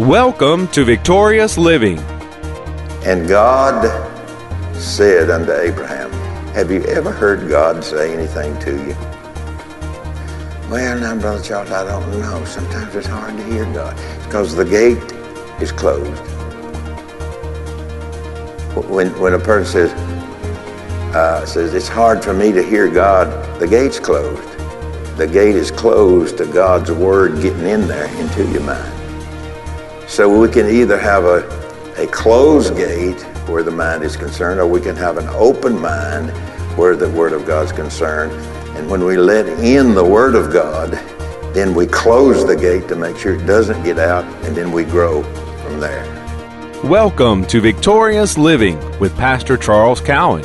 [0.00, 1.98] Welcome to Victorious Living.
[3.06, 3.82] And God
[4.76, 6.12] said unto Abraham,
[6.52, 8.94] Have you ever heard God say anything to you?
[10.68, 12.44] Well, now, Brother Charles, I don't know.
[12.44, 13.96] Sometimes it's hard to hear God.
[14.24, 14.98] Because the gate
[15.62, 16.20] is closed.
[18.90, 19.92] When, when a person says,
[21.14, 23.28] uh, says, it's hard for me to hear God,
[23.58, 24.46] the gate's closed.
[25.16, 28.95] The gate is closed to God's word getting in there into your mind.
[30.08, 31.38] So we can either have a,
[31.96, 36.30] a closed gate where the mind is concerned, or we can have an open mind
[36.78, 38.30] where the Word of God is concerned.
[38.76, 40.92] And when we let in the Word of God,
[41.54, 44.84] then we close the gate to make sure it doesn't get out, and then we
[44.84, 45.24] grow
[45.64, 46.04] from there.
[46.84, 50.44] Welcome to Victorious Living with Pastor Charles Cowan.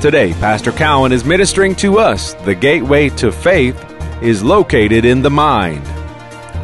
[0.00, 2.32] Today, Pastor Cowan is ministering to us.
[2.32, 3.78] The gateway to faith
[4.22, 5.86] is located in the mind.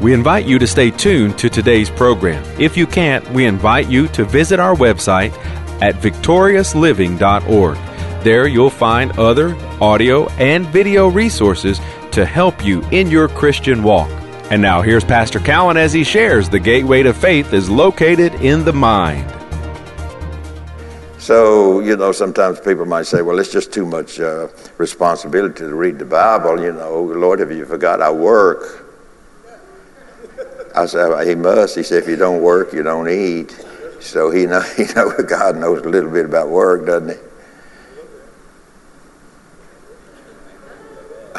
[0.02, 2.42] We invite you to stay tuned to today's program.
[2.59, 5.33] If you can't, we invite you to visit our website
[5.81, 7.77] at victoriousliving.org.
[8.25, 14.11] There you'll find other audio and video resources to help you in your Christian walk.
[14.50, 18.64] And now here's Pastor Cowan as he shares the gateway to faith is located in
[18.64, 19.33] the mind.
[21.19, 25.72] So, you know, sometimes people might say, well, it's just too much uh, responsibility to
[25.72, 26.61] read the Bible.
[26.61, 28.92] You know, Lord, have you forgot I work?
[30.75, 31.77] I said, he must.
[31.77, 33.56] He said, if you don't work, you don't eat.
[34.01, 37.17] So he know, he know God knows a little bit about work, doesn't he?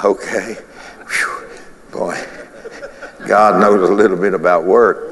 [0.03, 0.53] Okay.
[1.07, 1.49] Whew.
[1.91, 2.25] Boy,
[3.27, 5.09] God knows a little bit about work.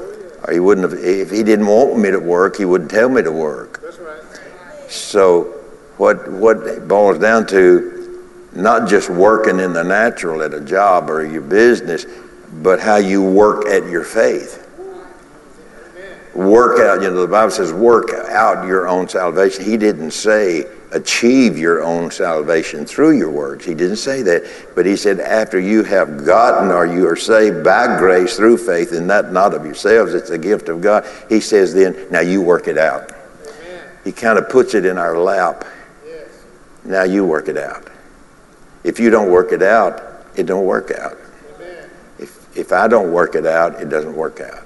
[0.50, 3.30] He wouldn't have, if he didn't want me to work, he wouldn't tell me to
[3.30, 3.80] work.
[4.88, 5.44] So
[5.98, 11.08] what, what it boils down to, not just working in the natural at a job
[11.08, 12.06] or your business,
[12.52, 14.58] but how you work at your faith.
[16.34, 19.64] Work out, you know, the Bible says, work out your own salvation.
[19.64, 23.64] He didn't say achieve your own salvation through your works.
[23.64, 24.44] He didn't say that.
[24.74, 28.92] But he said, after you have gotten or you are saved by grace through faith,
[28.92, 31.06] and that not of yourselves, it's a gift of God.
[31.28, 33.10] He says, then, now you work it out.
[33.10, 33.84] Amen.
[34.04, 35.66] He kind of puts it in our lap.
[36.06, 36.28] Yes.
[36.84, 37.88] Now you work it out.
[38.84, 40.02] If you don't work it out,
[40.34, 41.18] it don't work out.
[42.54, 44.64] If I don't work it out, it doesn't work out.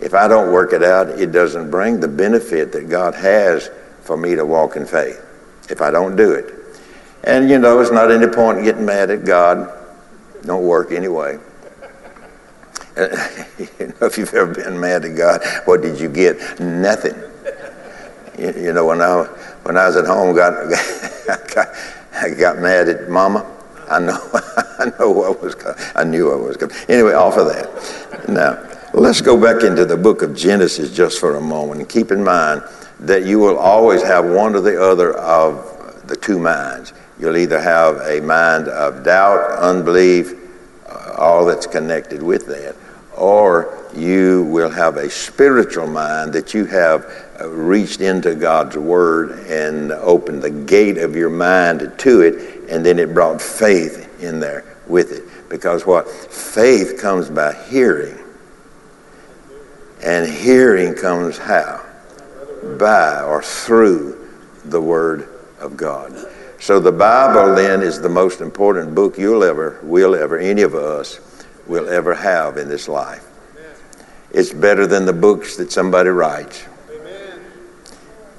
[0.00, 3.70] If I don't work it out, it doesn't bring the benefit that God has
[4.02, 5.24] for me to walk in faith.
[5.68, 6.54] If I don't do it.
[7.22, 9.72] And you know, it's not any point in getting mad at God.
[10.42, 11.38] Don't work anyway.
[12.96, 13.06] you
[13.78, 16.58] know, if you've ever been mad at God, what did you get?
[16.60, 17.14] Nothing.
[18.38, 19.24] You, you know, when I
[19.64, 21.68] when I was at home, I got
[22.14, 23.46] I got mad at Mama.
[23.88, 24.18] I know,
[24.80, 25.78] I know what was coming.
[25.94, 26.74] I knew what was coming.
[26.88, 28.28] Anyway, off of that.
[28.28, 28.58] Now,
[28.94, 31.80] let's go back into the book of Genesis just for a moment.
[31.80, 32.62] And keep in mind
[33.00, 36.92] that you will always have one or the other of the two minds.
[37.18, 40.32] You'll either have a mind of doubt, unbelief,
[40.88, 42.74] uh, all that's connected with that,
[43.16, 49.46] or you will have a spiritual mind that you have uh, reached into God's Word
[49.46, 54.40] and opened the gate of your mind to it and then it brought faith in
[54.40, 55.24] there with it.
[55.48, 56.08] Because what?
[56.08, 58.18] Faith comes by hearing.
[60.02, 61.84] And hearing comes how?
[62.78, 64.28] By or through
[64.64, 66.14] the Word of God.
[66.58, 70.74] So the Bible then is the most important book you'll ever, will ever, any of
[70.74, 71.20] us
[71.66, 73.26] will ever have in this life.
[74.32, 76.64] It's better than the books that somebody writes.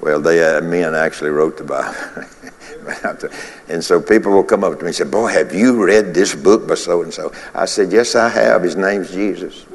[0.00, 2.28] Well, they uh, men actually wrote the Bible.
[3.68, 6.34] and so people will come up to me and say, Boy, have you read this
[6.34, 7.32] book by so and so?
[7.54, 8.62] I said, Yes, I have.
[8.62, 9.66] His name's Jesus.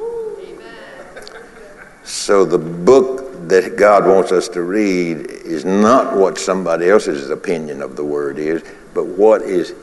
[2.03, 7.81] So the book that God wants us to read is not what somebody else's opinion
[7.81, 8.63] of the Word is,
[8.94, 9.74] but what is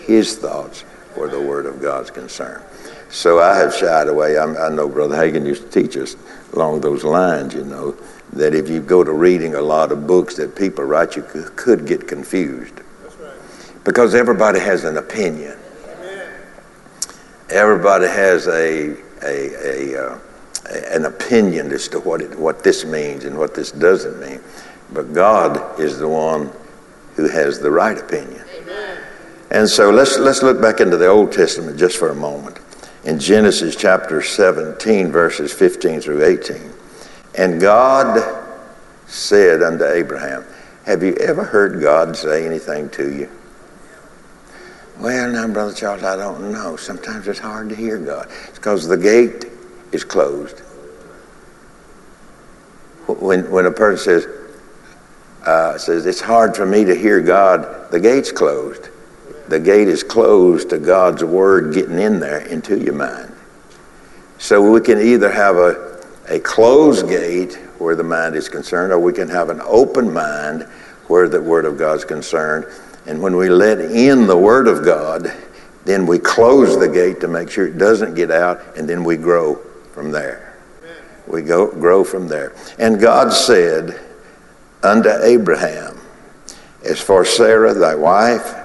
[0.00, 0.82] His thoughts
[1.14, 2.64] where the Word of God's concerned.
[3.10, 4.38] So I have shied away.
[4.38, 6.16] I'm, i know Brother Hagin used to teach us
[6.52, 7.96] along those lines, you know
[8.32, 11.24] that if you go to reading a lot of books that people write, you
[11.56, 12.74] could get confused.
[13.84, 15.58] Because everybody has an opinion.
[17.48, 18.94] Everybody has a,
[19.24, 20.18] a, a, uh,
[20.92, 24.40] an opinion as to what, it, what this means and what this doesn't mean.
[24.92, 26.52] But God is the one
[27.16, 28.44] who has the right opinion.
[28.60, 28.98] Amen.
[29.50, 32.60] And so let's, let's look back into the Old Testament just for a moment.
[33.04, 36.70] In Genesis chapter 17, verses 15 through 18.
[37.36, 38.22] And God
[39.06, 40.44] said unto Abraham,
[40.84, 43.30] Have you ever heard God say anything to you?
[44.98, 46.76] Well, now, Brother Charles, I don't know.
[46.76, 48.28] Sometimes it's hard to hear God.
[48.48, 49.46] It's because the gate
[49.92, 50.60] is closed.
[53.06, 54.26] when, when a person says,
[55.46, 58.90] uh, says, it's hard for me to hear God, the gate's closed.
[59.50, 63.34] The gate is closed to God's word getting in there into your mind.
[64.38, 69.00] So we can either have a, a closed gate where the mind is concerned, or
[69.00, 70.68] we can have an open mind
[71.08, 72.64] where the word of God is concerned.
[73.08, 75.32] And when we let in the word of God,
[75.84, 79.16] then we close the gate to make sure it doesn't get out, and then we
[79.16, 79.56] grow
[79.92, 80.56] from there.
[81.26, 82.54] We go, grow from there.
[82.78, 83.98] And God said
[84.84, 85.98] unto Abraham,
[86.84, 88.59] As for Sarah thy wife,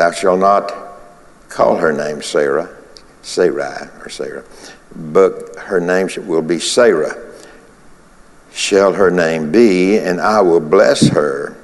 [0.00, 0.72] thou shalt not
[1.50, 2.74] call her name Sarah,
[3.20, 4.44] Sarai or Sarah,
[4.96, 7.14] but her name will be Sarah.
[8.50, 11.54] Shall her name be, and I will bless her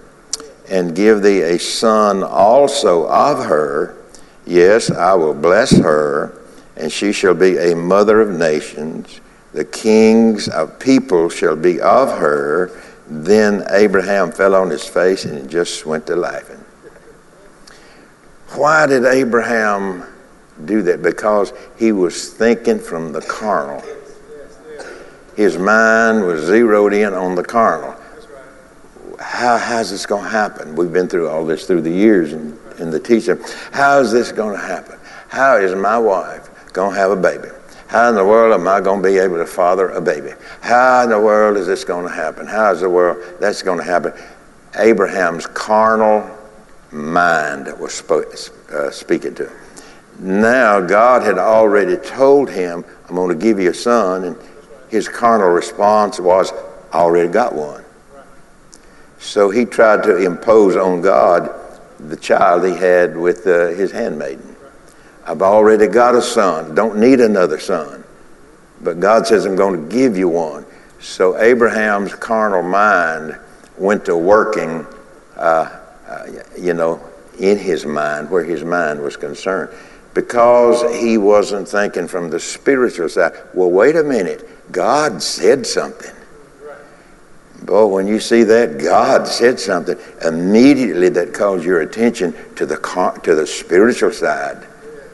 [0.69, 3.97] and give thee a son also of her.
[4.45, 6.39] Yes, I will bless her,
[6.77, 9.23] and she shall be a mother of nations.
[9.55, 12.71] The kings of people shall be of her.
[13.09, 16.66] Then Abraham fell on his face and just went to laughing.
[18.57, 20.05] Why did Abraham
[20.65, 21.03] do that?
[21.03, 23.83] Because he was thinking from the carnal.
[25.37, 27.95] His mind was zeroed in on the carnal.
[29.21, 30.75] How, how's this going to happen?
[30.75, 33.39] We've been through all this through the years in, in the teaching.
[33.73, 34.99] How is this going to happen?
[35.29, 37.49] How is my wife going to have a baby?
[37.89, 40.31] How in the world am I going to be able to father a baby?
[40.63, 42.47] How in the world is this going to happen?
[42.47, 44.15] How is the world that's going to happen?
[44.79, 46.36] Abraham's carnal
[46.93, 48.35] mind that was spoke,
[48.73, 49.57] uh, speaking to him.
[50.19, 54.37] Now, God had already told him, I'm going to give you a son, and
[54.89, 56.53] his carnal response was,
[56.93, 57.85] I already got one.
[59.19, 61.51] So he tried to impose on God
[61.99, 64.57] the child he had with uh, his handmaiden.
[65.25, 68.05] I've already got a son, don't need another son.
[68.81, 70.65] But God says, I'm going to give you one.
[71.01, 73.39] So Abraham's carnal mind
[73.77, 74.87] went to working,
[75.37, 76.27] uh, uh,
[76.59, 77.01] you know,
[77.39, 79.71] in his mind, where his mind was concerned.
[80.15, 83.35] Because he wasn't thinking from the spiritual side.
[83.53, 84.49] Well, wait a minute.
[84.73, 86.13] God said something.
[87.63, 92.77] Boy, when you see that, God said something, immediately that calls your attention to the,
[93.25, 94.67] to the spiritual side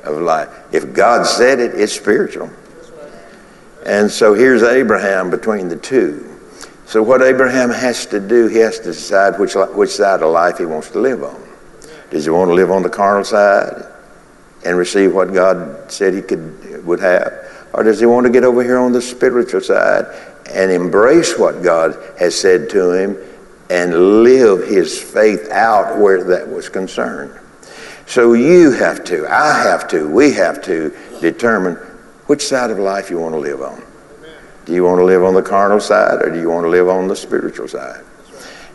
[0.05, 0.49] of life.
[0.73, 2.51] If God said it, it's spiritual.
[3.87, 6.32] And so here's Abraham between the two.
[6.87, 10.59] So what Abraham has to do, he has to decide which, which side of life
[10.59, 11.43] he wants to live on.
[12.11, 13.87] Does he want to live on the carnal side
[14.65, 17.33] and receive what God said he could would have?
[17.73, 20.07] Or does he want to get over here on the spiritual side
[20.53, 23.17] and embrace what God has said to him
[23.71, 27.39] and live his faith out where that was concerned?
[28.07, 31.77] So you have to, I have to, we have to determine
[32.27, 33.83] which side of life you want to live on.
[34.65, 36.89] Do you want to live on the carnal side or do you want to live
[36.89, 38.05] on the spiritual side?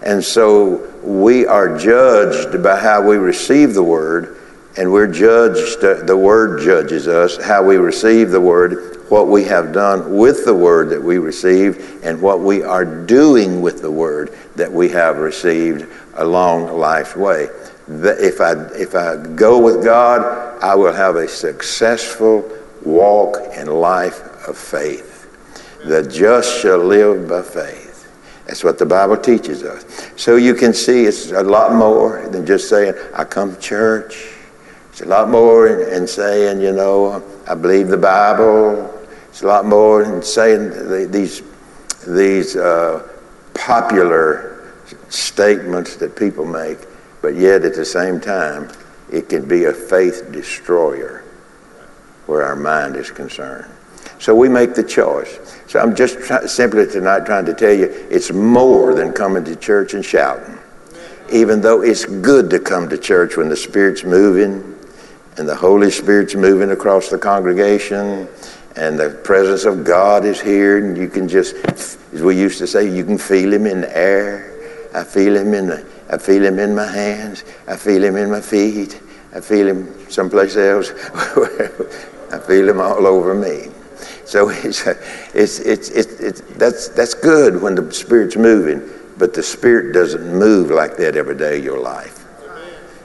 [0.03, 4.37] And so we are judged by how we receive the word,
[4.77, 9.73] and we're judged, the word judges us, how we receive the word, what we have
[9.73, 14.37] done with the word that we received, and what we are doing with the word
[14.55, 17.47] that we have received along life's way
[17.89, 22.49] if I, if I go with God, I will have a successful
[22.83, 25.06] walk in life of faith.
[25.85, 27.87] The just shall live by faith.
[28.45, 29.85] That's what the Bible teaches us.
[30.15, 34.33] So you can see it's a lot more than just saying, I come to church.
[34.89, 38.93] It's a lot more in saying, you know, I believe the Bible.
[39.29, 41.43] It's a lot more than saying these,
[42.07, 43.07] these uh,
[43.53, 44.73] popular
[45.09, 46.79] statements that people make.
[47.21, 48.71] But yet, at the same time,
[49.11, 51.23] it can be a faith destroyer
[52.25, 53.71] where our mind is concerned.
[54.19, 55.39] So we make the choice.
[55.67, 59.55] So I'm just try- simply tonight trying to tell you it's more than coming to
[59.55, 60.57] church and shouting.
[61.31, 64.75] Even though it's good to come to church when the Spirit's moving
[65.37, 68.27] and the Holy Spirit's moving across the congregation
[68.75, 72.67] and the presence of God is here and you can just, as we used to
[72.67, 74.53] say, you can feel Him in the air.
[74.93, 77.43] I feel Him in the I feel him in my hands.
[77.67, 79.01] I feel him in my feet.
[79.33, 80.91] I feel him someplace else.
[82.31, 83.69] I feel him all over me.
[84.27, 84.85] So it's,
[85.33, 90.69] it's, it's, it's, that's, that's good when the Spirit's moving, but the Spirit doesn't move
[90.69, 92.25] like that every day of your life.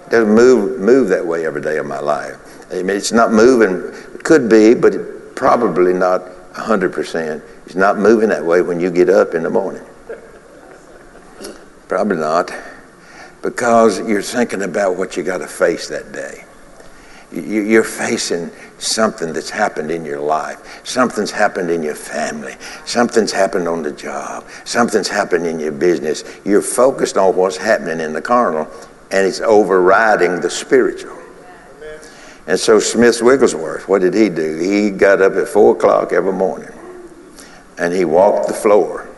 [0.07, 2.37] It doesn't move, move that way every day of my life.
[2.73, 6.23] I mean, it's not moving, it could be, but it, probably not
[6.55, 7.41] 100%.
[7.67, 9.85] It's not moving that way when you get up in the morning.
[11.87, 12.53] Probably not
[13.43, 16.45] because you're thinking about what you got to face that day.
[17.33, 20.81] You're facing something that's happened in your life.
[20.85, 22.57] Something's happened in your family.
[22.85, 24.45] Something's happened on the job.
[24.65, 26.25] Something's happened in your business.
[26.45, 28.69] You're focused on what's happening in the carnal,
[29.11, 31.19] and it's overriding the spiritual.
[32.47, 34.59] And so Smith Wigglesworth, what did he do?
[34.59, 36.73] He got up at four o'clock every morning
[37.79, 39.09] and he walked the floor,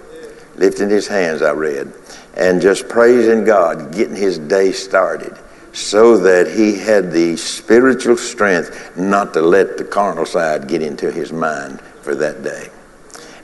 [0.56, 1.92] lifting his hands, I read,
[2.34, 5.36] and just praising God, getting his day started
[5.74, 11.10] so that he had the spiritual strength not to let the carnal side get into
[11.10, 12.68] his mind for that day.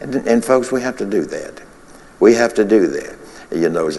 [0.01, 1.61] And, and folks, we have to do that.
[2.21, 3.19] We have to do that.
[3.51, 3.91] You know,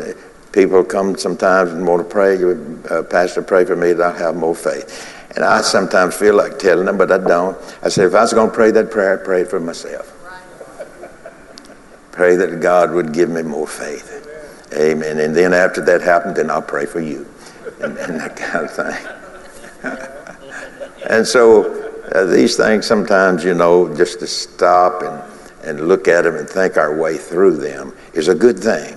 [0.53, 2.41] people come sometimes and want to pray,
[2.89, 5.13] uh, Pastor, pray for me that I'll have more faith.
[5.35, 7.57] And I sometimes feel like telling them, but I don't.
[7.83, 10.07] I say, if I was going to pray that prayer, I'd pray for myself.
[12.13, 14.07] Pray that God would give me more faith.
[14.73, 15.19] Amen.
[15.19, 17.27] And then after that happened, then I'll pray for you.
[17.83, 18.95] And, that kind of thing.
[21.09, 26.23] and so uh, these things sometimes, you know, just to stop and, and look at
[26.23, 28.95] them and think our way through them is a good thing.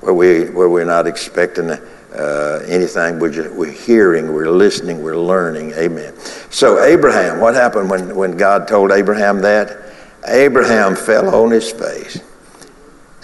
[0.00, 3.18] Where, we, where we're not expecting uh, anything.
[3.18, 5.72] We're, just, we're hearing, we're listening, we're learning.
[5.72, 6.16] Amen.
[6.50, 9.94] So, Abraham, what happened when, when God told Abraham that?
[10.26, 12.20] Abraham fell on his face.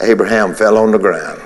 [0.01, 1.41] Abraham fell on the ground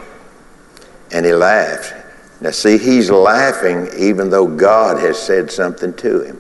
[1.13, 1.95] and he laughed.
[2.41, 6.37] Now, see, he's laughing even though God has said something to him.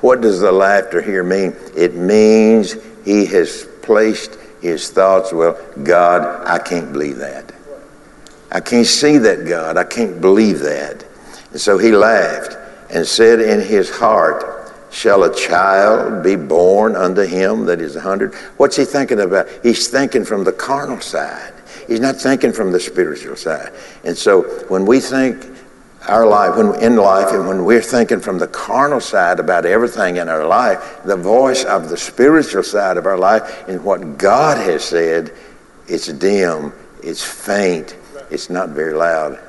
[0.00, 1.56] What does the laughter here mean?
[1.74, 7.52] It means he has placed his thoughts, well, God, I can't believe that.
[8.50, 9.76] I can't see that, God.
[9.76, 11.04] I can't believe that.
[11.50, 12.56] And so he laughed
[12.90, 14.53] and said in his heart,
[14.94, 18.32] Shall a child be born unto him that is a hundred?
[18.58, 19.48] What's he thinking about?
[19.60, 21.52] He's thinking from the carnal side.
[21.88, 23.72] He's not thinking from the spiritual side.
[24.04, 25.44] And so when we think
[26.06, 30.18] our life, when in life, and when we're thinking from the carnal side about everything
[30.18, 34.58] in our life, the voice of the spiritual side of our life and what God
[34.58, 35.32] has said,
[35.88, 36.72] it's dim,
[37.02, 37.96] it's faint,
[38.30, 39.40] it's not very loud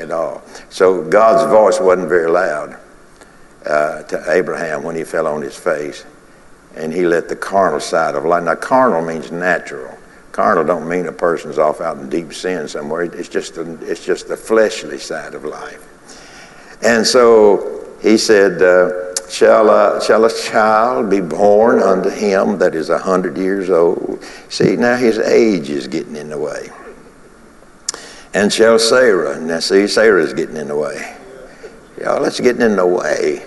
[0.00, 0.42] at all.
[0.70, 2.76] So God's voice wasn't very loud
[3.66, 6.04] uh, to Abraham when he fell on his face.
[6.76, 8.44] And he let the carnal side of life.
[8.44, 9.96] Now, carnal means natural.
[10.32, 13.02] Carnal don't mean a person's off out in deep sin somewhere.
[13.02, 15.84] It's just, a, it's just the fleshly side of life.
[16.82, 22.76] And so he said, uh, shall, a, shall a child be born unto him that
[22.76, 24.24] is a hundred years old?
[24.48, 26.68] See, now his age is getting in the way
[28.34, 29.40] and shall Sarah.
[29.40, 31.16] Now, see, Sarah's getting in the way.
[32.00, 33.42] Y'all, that's getting in the way.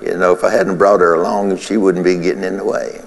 [0.00, 3.00] You know, if I hadn't brought her along, she wouldn't be getting in the way.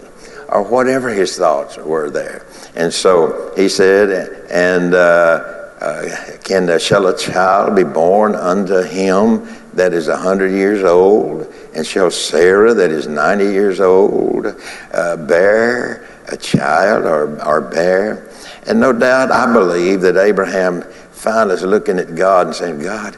[0.48, 2.46] Or whatever his thoughts were there.
[2.76, 8.82] And so he said, and uh, uh, can uh, shall a child be born unto
[8.82, 11.54] him that is a hundred years old?
[11.74, 14.48] And shall Sarah that is ninety years old
[14.94, 18.30] uh, bear a child or, or bear?
[18.68, 23.18] And no doubt I believe that Abraham finally looking at God and saying, God,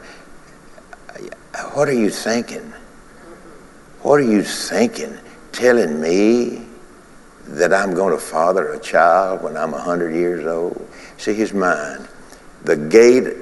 [1.73, 2.73] what are you thinking?
[4.01, 5.17] What are you thinking?
[5.51, 6.65] Telling me
[7.47, 10.87] that I'm going to father a child when I'm 100 years old?
[11.17, 12.07] See, his mind,
[12.63, 13.33] the gate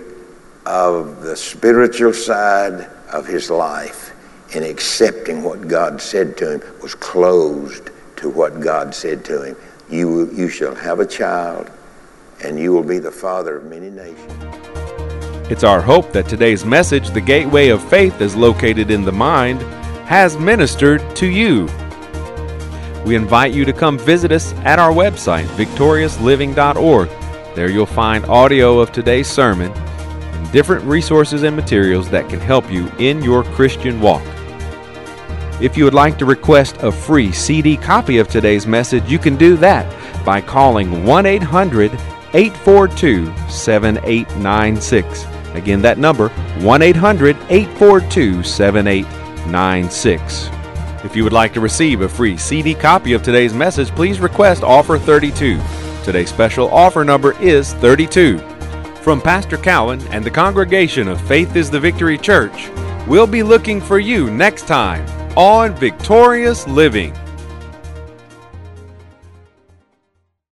[0.65, 4.13] of the spiritual side of his life
[4.55, 9.57] in accepting what God said to him was closed to what God said to him.
[9.89, 11.69] You, you shall have a child
[12.43, 14.84] and you will be the father of many nations.
[15.47, 19.61] It's our hope that today's message, The Gateway of Faith is located in the mind,
[20.07, 21.69] has ministered to you.
[23.05, 27.09] We invite you to come visit us at our website, victoriousliving.org.
[27.55, 32.71] There you'll find audio of today's sermon and different resources and materials that can help
[32.71, 34.23] you in your Christian walk.
[35.61, 39.35] If you would like to request a free CD copy of today's message, you can
[39.35, 39.85] do that
[40.25, 41.91] by calling 1 800
[42.33, 45.34] 842 7896.
[45.55, 50.49] Again, that number 1 800 842 7896.
[51.03, 54.63] If you would like to receive a free CD copy of today's message, please request
[54.63, 55.61] offer 32.
[56.03, 58.39] Today's special offer number is 32.
[59.01, 62.69] From Pastor Cowan and the congregation of Faith is the Victory Church,
[63.07, 65.05] we'll be looking for you next time
[65.37, 67.13] on Victorious Living.